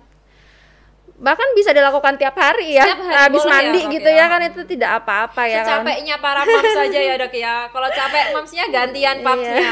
Bahkan 1.22 1.46
bisa 1.54 1.70
dilakukan 1.70 2.18
tiap 2.18 2.34
hari 2.34 2.74
ya 2.74 2.82
hari 2.82 2.98
habis 3.30 3.40
ya, 3.40 3.48
mandi 3.48 3.80
Dok, 3.80 3.90
gitu 3.94 4.10
ya? 4.10 4.18
ya 4.18 4.24
kan 4.26 4.40
itu 4.42 4.62
tidak 4.66 4.90
apa-apa 4.98 5.42
ya 5.46 5.62
kan 5.62 5.86
Secapeknya 5.86 6.16
para 6.18 6.40
moms 6.42 6.74
saja 6.74 6.98
ya 7.00 7.14
dok 7.16 7.30
ya. 7.32 7.54
Kalau 7.70 7.88
capek 7.88 8.24
momsnya 8.32 8.64
gantian 8.68 9.16
Iya. 9.16 9.24
papsnya. 9.24 9.70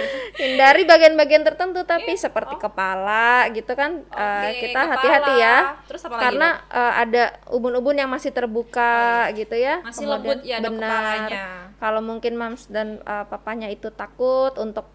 hindari 0.42 0.82
bagian-bagian 0.84 1.42
tertentu 1.42 1.82
tapi 1.82 2.14
seperti 2.14 2.54
kepala 2.56 3.50
gitu 3.50 3.72
kan 3.72 4.00
eh, 4.08 4.46
Oke, 4.48 4.50
kita 4.62 4.78
kepala. 4.78 4.92
hati-hati 4.94 5.32
ya 5.36 5.56
Terus 5.84 6.02
apa 6.02 6.12
lagi, 6.12 6.22
karena 6.22 6.48
Dok? 6.56 6.70
eh, 6.72 6.92
ada 6.98 7.22
ubun-ubun 7.50 7.96
yang 7.96 8.08
masih 8.08 8.30
terbuka 8.30 8.94
gitu 9.32 9.54
ya 9.54 9.82
Masih 9.82 10.06
Kemudian- 10.06 10.14
lembut 10.16 10.38
ya 10.42 10.56
dok 10.56 10.70
benar. 10.72 10.88
kepalanya. 10.88 11.44
kalau 11.76 12.00
mungkin 12.00 12.32
mams 12.32 12.62
dan 12.68 13.02
eh, 13.02 13.24
papanya 13.26 13.66
itu 13.66 13.90
takut 13.90 14.54
untuk 14.56 14.86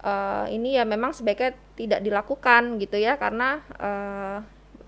eh, 0.00 0.46
ini 0.48 0.78
ya 0.78 0.84
memang 0.84 1.10
sebaiknya 1.10 1.52
tidak 1.74 2.00
dilakukan 2.00 2.78
gitu 2.78 2.96
ya 2.96 3.16
karena 3.16 3.58
eh, 3.76 4.38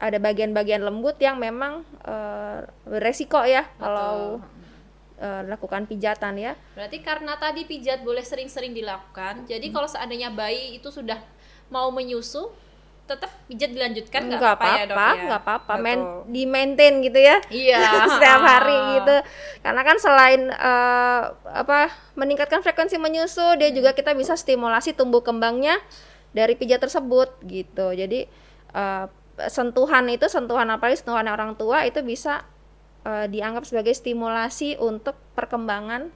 ada 0.03 0.19
bagian-bagian 0.19 0.83
lembut 0.83 1.15
yang 1.23 1.39
memang 1.39 1.87
eh, 2.03 2.67
beresiko 2.83 3.47
ya 3.47 3.63
kalau 3.79 4.43
eh, 5.23 5.43
lakukan 5.47 5.87
pijatan 5.87 6.35
ya. 6.43 6.59
Berarti 6.75 6.99
karena 6.99 7.39
tadi 7.39 7.63
pijat 7.63 8.03
boleh 8.03 8.27
sering-sering 8.27 8.75
dilakukan. 8.75 9.47
Jadi 9.47 9.71
Hmm. 9.71 9.75
kalau 9.79 9.87
seandainya 9.87 10.35
bayi 10.35 10.75
itu 10.75 10.91
sudah 10.91 11.23
mau 11.71 11.87
menyusu, 11.95 12.51
tetap 13.07 13.31
pijat 13.47 13.71
dilanjutkan 13.71 14.27
nggak? 14.27 14.41
Nggak 14.43 14.55
apa-apa 14.59 14.75
ya 14.75 14.83
dok 14.83 14.97
apa-apa 14.99 15.15
ya? 15.15 15.23
nggak 15.31 15.43
apa-apa. 15.47 15.73
Main 15.79 16.01
di 16.27 16.43
maintain 16.51 16.95
gitu 16.99 17.21
ya. 17.23 17.37
Iya. 17.47 17.79
setiap 18.19 18.43
hari 18.43 18.79
gitu. 18.99 19.17
Karena 19.63 19.83
kan 19.87 19.97
selain 20.03 20.43
eh, 20.51 21.23
apa 21.47 21.79
meningkatkan 22.19 22.59
frekuensi 22.59 22.99
menyusu 22.99 23.55
dia 23.55 23.71
juga 23.71 23.95
kita 23.95 24.19
bisa 24.19 24.35
stimulasi 24.35 24.99
tumbuh 24.99 25.23
kembangnya 25.23 25.79
dari 26.35 26.59
pijat 26.59 26.83
tersebut 26.83 27.39
gitu. 27.47 27.95
Jadi 27.95 28.27
eh, 28.75 29.07
sentuhan 29.49 30.05
itu 30.13 30.29
sentuhan 30.29 30.69
apalagi 30.69 31.01
sentuhan 31.01 31.27
orang 31.29 31.57
tua 31.57 31.89
itu 31.89 32.05
bisa 32.05 32.45
eh, 33.07 33.27
dianggap 33.29 33.65
sebagai 33.65 33.97
stimulasi 33.97 34.77
untuk 34.77 35.17
perkembangan 35.33 36.13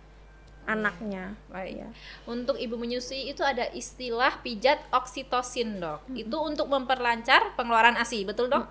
anaknya 0.66 1.38
Baik. 1.48 1.78
ya. 1.78 1.88
Untuk 2.26 2.58
ibu 2.58 2.74
menyusui 2.74 3.30
itu 3.30 3.46
ada 3.46 3.70
istilah 3.70 4.42
pijat 4.42 4.82
oksitosin 4.90 5.78
dok. 5.78 6.02
Itu 6.12 6.42
untuk 6.42 6.66
memperlancar 6.66 7.54
pengeluaran 7.54 7.94
ASI, 7.94 8.26
betul 8.26 8.50
dok? 8.50 8.66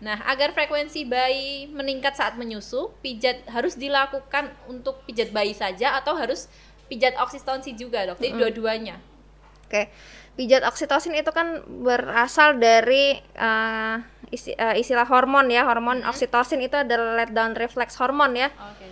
Nah, 0.00 0.22
agar 0.30 0.54
frekuensi 0.54 1.04
bayi 1.04 1.66
meningkat 1.68 2.16
saat 2.16 2.38
menyusu, 2.38 2.94
pijat 3.02 3.44
harus 3.50 3.74
dilakukan 3.74 4.52
untuk 4.70 5.02
pijat 5.04 5.34
bayi 5.34 5.52
saja 5.52 5.98
atau 5.98 6.14
harus 6.16 6.46
pijat 6.86 7.18
oksitosin 7.18 7.74
juga 7.74 8.06
dok. 8.06 8.20
Jadi 8.20 8.36
dua-duanya. 8.36 8.96
Oke, 9.66 9.90
pijat 10.36 10.62
oksitosin 10.68 11.16
itu 11.16 11.32
kan 11.32 11.64
berasal 11.66 12.60
dari 12.60 13.16
eh, 13.18 13.96
isi- 14.30 14.54
eh, 14.54 14.76
istilah 14.76 15.08
hormon 15.08 15.48
ya. 15.48 15.64
Hormon 15.64 16.04
oksitosin 16.04 16.60
itu 16.60 16.76
adalah 16.76 17.24
let 17.24 17.32
down 17.32 17.56
reflex 17.56 17.96
hormon 17.96 18.36
ya. 18.36 18.52
Oke. 18.52 18.86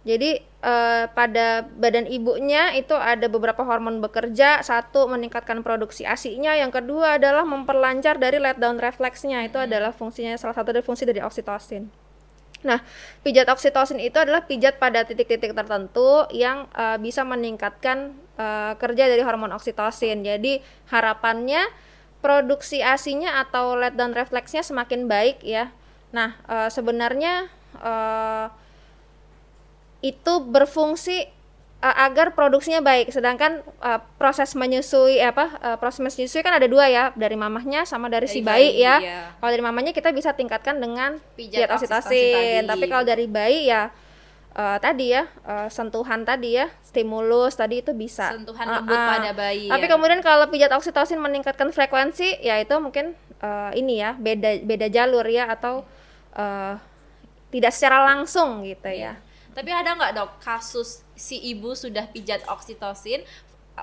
Jadi 0.00 0.40
eh, 0.42 1.04
pada 1.12 1.62
badan 1.76 2.08
ibunya 2.08 2.72
itu 2.72 2.96
ada 2.96 3.28
beberapa 3.30 3.62
hormon 3.62 4.00
bekerja. 4.00 4.64
Satu 4.64 5.06
meningkatkan 5.06 5.60
produksi 5.60 6.08
ASI-nya, 6.08 6.56
yang 6.56 6.72
kedua 6.72 7.20
adalah 7.20 7.44
memperlancar 7.44 8.16
dari 8.16 8.40
let 8.40 8.56
down 8.56 8.80
refleksnya. 8.80 9.44
Itu 9.44 9.60
adalah 9.60 9.92
fungsinya 9.92 10.34
salah 10.40 10.56
satu 10.56 10.72
dari 10.72 10.82
fungsi 10.84 11.04
dari 11.04 11.20
oksitosin. 11.20 11.99
Nah, 12.60 12.84
pijat 13.24 13.48
oksitosin 13.48 13.96
itu 14.04 14.20
adalah 14.20 14.44
pijat 14.44 14.76
pada 14.76 15.08
titik-titik 15.08 15.56
tertentu 15.56 16.28
yang 16.28 16.68
eh, 16.76 17.00
bisa 17.00 17.24
meningkatkan 17.24 18.12
eh, 18.36 18.72
kerja 18.76 19.08
dari 19.08 19.22
hormon 19.24 19.52
oksitosin. 19.56 20.20
Jadi 20.20 20.60
harapannya 20.92 21.64
produksi 22.20 22.84
ASI-nya 22.84 23.40
atau 23.40 23.80
let 23.80 23.96
down 23.96 24.12
refleksnya 24.12 24.60
semakin 24.60 25.08
baik 25.08 25.40
ya. 25.40 25.72
Nah, 26.12 26.36
eh, 26.48 26.68
sebenarnya 26.68 27.48
eh, 27.80 28.46
itu 30.04 30.32
berfungsi 30.44 31.39
uh, 31.80 31.96
agar 32.06 32.36
produksinya 32.36 32.84
baik. 32.84 33.10
Sedangkan 33.10 33.64
uh, 33.80 34.00
proses 34.20 34.52
menyusui 34.54 35.18
eh, 35.18 35.28
apa 35.28 35.56
uh, 35.60 35.76
proses 35.80 36.00
menyusui 36.00 36.44
kan 36.44 36.54
ada 36.54 36.68
dua 36.68 36.86
ya, 36.86 37.04
dari 37.16 37.34
mamahnya 37.34 37.88
sama 37.88 38.12
dari, 38.12 38.28
si 38.28 38.40
Dari 38.40 38.46
bayi, 38.46 38.68
bayi, 38.76 38.84
ya. 38.84 38.96
iya. 39.00 39.20
Kalau 39.40 39.50
dari 39.50 39.64
mamanya 39.64 39.92
kita 39.96 40.12
bisa 40.12 40.36
tingkatkan 40.36 40.78
dengan 40.78 41.18
Pijat 41.34 41.72
oksitosin. 41.72 42.68
Tapi 42.68 42.84
kalau 42.86 43.04
dari 43.04 43.26
bayi 43.26 43.68
ya 43.68 43.90
uh, 44.54 44.76
tadi 44.78 45.16
ya 45.16 45.26
uh, 45.48 45.68
sentuhan 45.72 46.22
tadi 46.22 46.60
ya, 46.60 46.68
stimulus 46.84 47.56
tadi 47.56 47.82
itu 47.82 47.92
bisa. 47.96 48.34
Sentuhan 48.36 48.66
Uh, 48.70 48.76
lembut 48.80 48.94
uh. 48.94 49.08
pada 49.16 49.30
bayi. 49.34 49.66
Tapi 49.66 49.86
ya. 49.88 49.90
kemudian 49.90 50.20
kalau 50.22 50.46
pijat 50.52 50.70
oksitosin 50.70 51.18
meningkatkan 51.18 51.72
frekuensi, 51.74 52.38
ya 52.44 52.60
itu 52.60 52.76
mungkin 52.78 53.16
uh, 53.42 53.72
ini 53.74 53.98
ya 53.98 54.14
beda 54.14 54.62
beda 54.62 54.86
jalur 54.92 55.26
ya 55.26 55.50
atau 55.50 55.82
uh, 56.36 56.78
tidak 57.50 57.72
secara 57.74 58.06
langsung 58.14 58.62
gitu 58.62 58.86
ya. 58.86 59.18
Tapi 59.50 59.70
ada 59.74 59.98
nggak 59.98 60.12
dok 60.14 60.30
kasus 60.42 61.02
si 61.18 61.36
ibu 61.50 61.74
sudah 61.74 62.06
pijat 62.10 62.46
oksitosin, 62.46 63.26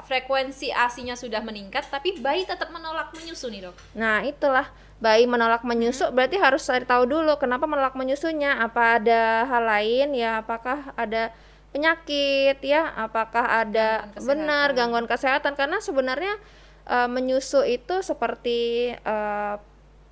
frekuensi 0.06 0.70
ASI-nya 0.70 1.18
sudah 1.18 1.42
meningkat, 1.42 1.90
tapi 1.90 2.18
bayi 2.22 2.46
tetap 2.46 2.70
menolak 2.70 3.14
menyusu 3.16 3.50
nih 3.50 3.70
dok? 3.70 3.76
Nah, 3.98 4.22
itulah 4.22 4.70
bayi 4.98 5.30
menolak 5.30 5.62
menyusu 5.62 6.10
berarti 6.10 6.42
harus 6.42 6.66
cari 6.66 6.86
tahu 6.86 7.06
dulu 7.06 7.38
kenapa 7.38 7.70
menolak 7.70 7.94
menyusunya. 7.94 8.58
Apa 8.62 9.02
ada 9.02 9.46
hal 9.46 9.64
lain 9.66 10.18
ya? 10.18 10.42
Apakah 10.42 10.94
ada 10.98 11.34
penyakit 11.70 12.58
ya? 12.62 12.94
Apakah 12.98 13.66
ada 13.66 14.10
Gangguan 14.14 14.26
benar 14.26 14.68
gangguan 14.74 15.08
kesehatan? 15.10 15.54
Karena 15.54 15.78
sebenarnya 15.82 16.34
eh, 16.90 17.10
menyusu 17.10 17.62
itu 17.66 18.02
seperti 18.02 18.94
eh, 18.94 19.56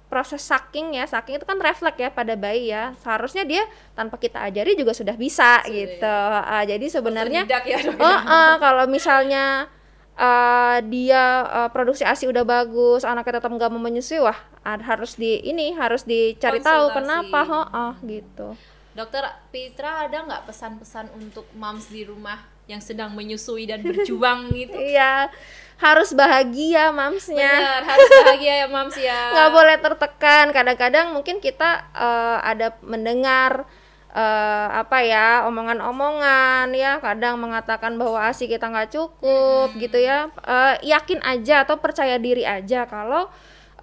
proses 0.07 0.41
sucking 0.41 0.95
ya. 0.95 1.05
Sucking 1.09 1.41
itu 1.41 1.45
kan 1.45 1.57
refleks 1.57 1.99
ya 1.99 2.09
pada 2.13 2.33
bayi 2.37 2.71
ya. 2.71 2.93
Seharusnya 3.01 3.43
dia 3.43 3.65
tanpa 3.97 4.15
kita 4.21 4.41
ajari 4.45 4.77
juga 4.77 4.93
sudah 4.93 5.17
bisa 5.17 5.61
Sudah, 5.65 5.73
gitu. 5.73 6.17
Ah, 6.45 6.63
jadi 6.63 6.85
sebenarnya 6.87 7.43
ya? 7.65 7.79
Oh, 7.99 8.19
eh, 8.23 8.53
kalau 8.61 8.85
misalnya 8.87 9.67
eh, 10.15 10.77
dia 10.87 11.23
eh, 11.45 11.69
produksi 11.73 12.07
ASI 12.07 12.29
udah 12.31 12.47
bagus, 12.47 13.03
anaknya 13.03 13.43
tetap 13.43 13.51
nggak 13.51 13.69
mau 13.73 13.81
menyusui, 13.81 14.23
wah 14.23 14.37
harus 14.63 15.19
di 15.19 15.43
ini 15.45 15.75
harus 15.75 16.07
dicari 16.07 16.63
tahu 16.63 16.95
kenapa, 16.95 17.69
oh, 17.69 17.93
gitu. 18.05 18.55
Dokter 18.95 19.27
Pitra 19.51 20.07
ada 20.07 20.23
nggak 20.23 20.47
pesan-pesan 20.47 21.11
untuk 21.19 21.43
moms 21.59 21.91
di 21.91 22.07
rumah 22.07 22.54
yang 22.65 22.81
sedang 22.81 23.13
menyusui 23.13 23.69
dan 23.69 23.81
berjuang 23.85 24.49
gitu? 24.59 24.77
Iya, 24.77 25.29
harus 25.77 26.15
bahagia 26.15 26.89
mamsnya. 26.89 27.51
Benar, 27.51 27.81
harus 27.83 28.09
bahagia 28.23 28.53
ya 28.63 28.67
moms 28.71 28.95
ya. 28.95 29.21
nggak 29.35 29.51
boleh 29.51 29.77
tertekan. 29.79 30.45
Kadang-kadang 30.55 31.05
mungkin 31.13 31.37
kita 31.43 31.85
eh, 31.93 32.37
ada 32.41 32.73
mendengar 32.81 33.67
eh, 34.15 34.67
apa 34.71 35.03
ya 35.03 35.43
omongan-omongan 35.51 36.71
ya, 36.73 36.97
kadang 37.03 37.37
mengatakan 37.37 37.99
bahwa 37.99 38.23
ASI 38.23 38.47
kita 38.47 38.71
nggak 38.71 38.91
cukup 38.95 39.75
gitu 39.77 39.99
ya. 39.99 40.31
Eh, 40.47 40.89
yakin 40.89 41.21
aja 41.21 41.67
atau 41.67 41.77
percaya 41.77 42.15
diri 42.15 42.47
aja 42.47 42.87
kalau 42.87 43.27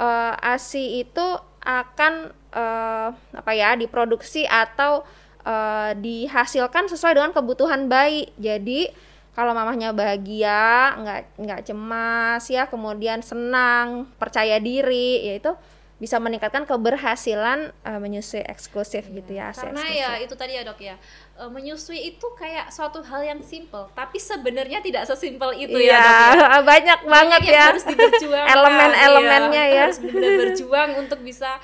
eh, 0.00 0.32
ASI 0.56 1.04
itu 1.04 1.26
akan 1.62 2.34
eh, 2.56 3.08
apa 3.14 3.52
ya 3.54 3.78
diproduksi 3.78 4.48
atau 4.48 5.06
eh, 5.42 5.92
dihasilkan 5.98 6.86
sesuai 6.88 7.18
dengan 7.18 7.30
kebutuhan 7.34 7.86
bayi. 7.86 8.30
Jadi 8.38 8.90
kalau 9.32 9.56
mamahnya 9.56 9.96
bahagia, 9.96 10.92
nggak 11.00 11.20
nggak 11.40 11.60
cemas 11.64 12.44
ya, 12.52 12.68
kemudian 12.68 13.24
senang, 13.24 14.04
percaya 14.20 14.60
diri, 14.60 15.24
yaitu 15.24 15.56
bisa 15.96 16.18
meningkatkan 16.18 16.66
keberhasilan 16.66 17.70
eh, 17.70 17.98
menyusui 18.02 18.42
eksklusif 18.42 19.06
gitu 19.06 19.38
ya, 19.38 19.54
ASI 19.54 19.70
Karena 19.70 19.86
eksklusif. 19.86 20.02
ya 20.02 20.10
itu 20.18 20.34
tadi 20.34 20.52
ya 20.58 20.62
dok 20.66 20.80
ya, 20.82 20.98
eh, 21.38 21.46
menyusui 21.48 22.12
itu 22.12 22.26
kayak 22.34 22.74
suatu 22.74 23.00
hal 23.06 23.22
yang 23.22 23.40
simple, 23.40 23.86
tapi 23.94 24.18
sebenarnya 24.18 24.82
tidak 24.82 25.06
sesimpel 25.06 25.54
itu 25.54 25.78
Iya, 25.78 25.94
ya 25.94 26.34
dok 26.36 26.50
ya. 26.52 26.60
banyak 26.74 27.00
banget 27.06 27.40
ya. 27.46 27.60
harus 27.70 27.84
diberjuangkan 27.86 28.50
Elemen-elemennya 28.58 29.64
iya. 29.64 29.74
ya. 29.78 29.80
harus 29.86 29.98
benar 30.02 30.32
berjuang 30.42 30.90
untuk 30.98 31.22
bisa 31.22 31.56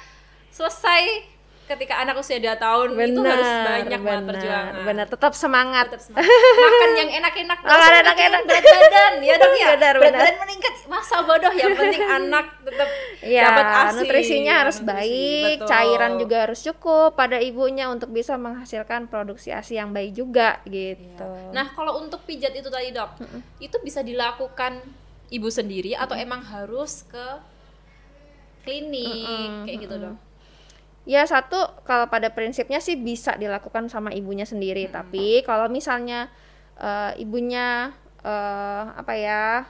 selesai 0.54 1.02
ketika 1.68 1.94
anak 2.00 2.16
usia 2.16 2.40
2 2.40 2.56
tahun 2.56 2.88
itu 2.96 3.20
harus 3.20 3.44
banyak 3.44 4.00
banget 4.00 4.24
perjuangan. 4.24 4.72
benar, 4.82 5.06
tetap 5.06 5.32
semangat. 5.36 5.86
tetap 5.92 6.02
semangat. 6.02 6.32
Makan 6.64 6.90
yang 6.96 7.10
enak-enak 7.20 7.58
Makan 7.60 7.92
enak-enak. 8.00 8.40
berat 8.48 8.64
badan. 8.64 9.12
Ya 9.20 9.34
dok 9.36 9.52
ya. 9.52 9.66
Benar, 9.76 9.94
berat 10.00 10.04
benar. 10.08 10.20
badan 10.24 10.36
meningkat. 10.40 10.74
Masa 10.88 11.20
bodoh 11.20 11.52
yang 11.52 11.76
penting 11.76 12.00
anak 12.00 12.46
tetap 12.64 12.88
Iya, 13.20 13.42
dapat 13.44 13.64
ASI 13.68 13.96
nutrisinya 14.00 14.54
Ya, 14.56 14.60
harus 14.64 14.76
nutrisi, 14.80 14.96
baik, 14.96 15.56
betul. 15.60 15.68
cairan 15.68 16.12
juga 16.16 16.36
harus 16.48 16.60
cukup 16.64 17.10
pada 17.12 17.36
ibunya 17.36 17.92
untuk 17.92 18.08
bisa 18.08 18.40
menghasilkan 18.40 19.04
produksi 19.04 19.52
ASI 19.52 19.76
yang 19.76 19.92
baik 19.92 20.16
juga 20.16 20.64
gitu. 20.64 21.28
nah 21.52 21.68
kalau 21.76 22.00
untuk 22.00 22.24
pijat 22.24 22.56
itu 22.56 22.72
tadi 22.72 22.88
dok 22.88 23.20
itu 23.60 23.76
bisa 23.84 24.00
dilakukan 24.00 24.80
ibu 25.28 25.48
sendiri 25.52 25.92
atau 25.92 26.16
emang 26.16 26.40
harus 26.40 27.04
ke 27.04 27.26
klinik 28.64 29.66
kayak 29.66 29.78
gitu 29.84 29.94
dok 29.98 30.16
Ya 31.08 31.24
satu 31.24 31.56
kalau 31.88 32.04
pada 32.12 32.28
prinsipnya 32.28 32.84
sih 32.84 32.92
bisa 32.94 33.32
dilakukan 33.34 33.88
sama 33.88 34.12
ibunya 34.12 34.44
sendiri, 34.44 34.92
tapi 34.92 35.40
kalau 35.42 35.64
misalnya 35.72 36.28
eh, 36.76 37.16
ibunya 37.16 37.96
eh, 38.20 38.82
apa 38.92 39.12
ya 39.16 39.64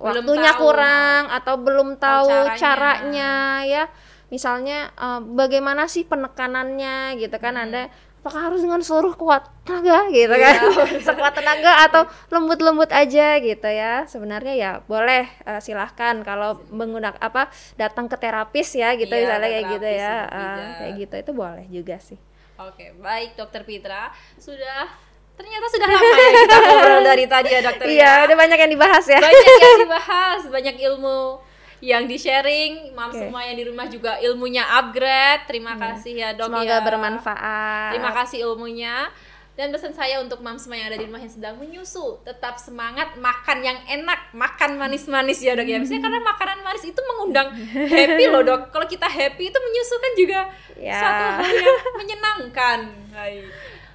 Belum 0.00 0.22
waktunya 0.22 0.52
tahu, 0.54 0.62
kurang 0.62 1.22
atau 1.28 1.54
belum 1.58 1.88
tahu 1.98 2.30
caranya. 2.30 2.56
caranya. 2.56 3.32
ya 3.66 3.84
misalnya 4.30 4.94
eh, 4.94 5.20
bagaimana 5.20 5.90
sih 5.90 6.06
penekanannya 6.06 7.18
gitu 7.18 7.34
kan 7.36 7.58
Hmm. 7.58 7.64
anda 7.66 7.82
apakah 8.20 8.40
harus 8.46 8.60
dengan 8.60 8.78
seluruh 8.78 9.12
kuat 9.14 9.48
tenaga 9.62 10.06
gitu 10.08 10.28
Iya, 10.30 10.44
kan 10.44 10.56
sekuat 11.00 11.32
tenaga 11.32 11.72
atau 11.82 12.02
lembut-lembut 12.28 12.88
aja 12.88 13.36
gitu 13.36 13.64
ya 13.64 14.04
sebenarnya 14.04 14.54
ya 14.54 14.70
boleh 14.84 15.24
eh, 15.40 15.56
silahkan 15.58 16.20
kalau 16.20 16.60
menggunakan 16.68 17.16
apa 17.16 17.48
datang 17.74 18.06
ke 18.06 18.14
terapis 18.14 18.72
ya 18.72 18.92
gitu 18.92 19.08
Iya, 19.08 19.24
misalnya 19.24 19.48
kayak 19.48 19.66
gitu 19.70 19.88
ya 19.88 20.14
pijat. 20.26 20.68
kayak 20.76 20.92
gitu 20.98 21.14
itu 21.18 21.32
boleh 21.32 21.64
juga 21.66 21.96
sih 21.98 22.20
Oke, 22.60 22.92
baik 22.94 23.40
Dokter 23.40 23.64
Pitra. 23.64 24.12
Sudah 24.36 24.84
ternyata 25.32 25.64
sudah 25.64 25.88
lama 25.88 26.12
ya 26.12 26.28
kita 26.36 26.56
ngobrol 26.68 27.00
dari 27.00 27.24
tadi 27.24 27.48
ya 27.48 27.60
Dokter. 27.64 27.84
ya. 27.84 27.90
iya 27.90 28.12
udah 28.28 28.36
banyak 28.36 28.58
yang 28.60 28.68
dibahas 28.70 29.04
ya 29.08 29.16
Banyak 29.16 29.44
yang 29.64 29.80
dibahas, 29.88 30.40
banyak 30.44 30.76
ilmu 30.76 31.40
yang 31.80 32.04
di-sharing. 32.04 32.92
Mam 32.92 33.10
Oke. 33.10 33.18
semua 33.18 33.40
yang 33.44 33.56
di 33.56 33.64
rumah 33.66 33.88
juga 33.88 34.16
ilmunya 34.20 34.64
upgrade. 34.78 35.48
Terima 35.48 35.74
kasih 35.74 36.12
ya 36.14 36.28
Dok 36.32 36.48
semoga 36.48 36.76
ya. 36.76 36.84
bermanfaat 36.84 37.90
Terima 37.92 38.10
kasih 38.14 38.38
ilmunya. 38.46 39.08
Dan 39.50 39.76
pesan 39.76 39.92
saya 39.92 40.24
untuk 40.24 40.40
mam 40.40 40.56
semua 40.56 40.80
yang 40.80 40.88
ada 40.88 40.96
di 40.96 41.04
rumah 41.04 41.20
yang 41.20 41.28
sedang 41.28 41.60
menyusu, 41.60 42.24
tetap 42.24 42.56
semangat 42.56 43.12
makan 43.20 43.60
yang 43.60 43.76
enak, 43.84 44.32
makan 44.32 44.80
manis-manis 44.80 45.36
ya 45.44 45.52
dok 45.52 45.68
ya. 45.68 45.76
Biasanya 45.76 46.00
karena 46.00 46.20
makanan 46.22 46.58
manis 46.64 46.84
itu 46.88 46.96
mengundang 47.04 47.52
happy 47.68 48.24
loh 48.30 48.40
dok. 48.40 48.72
Kalau 48.72 48.88
kita 48.88 49.04
happy 49.04 49.52
itu 49.52 49.58
menyusu 49.60 49.94
kan 50.00 50.12
juga 50.16 50.40
Ya. 50.80 50.96
suatu 50.96 51.24
hal 51.44 51.52
yang 51.52 51.76
menyenangkan. 51.92 52.78
Baik. 53.12 53.44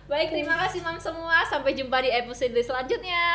Baik, 0.05 0.27
terima 0.29 0.53
kasih 0.53 0.85
mam 0.85 1.01
semua. 1.01 1.41
Sampai 1.49 1.73
jumpa 1.73 1.97
di 1.97 2.13
episode 2.13 2.53
selanjutnya. 2.61 3.25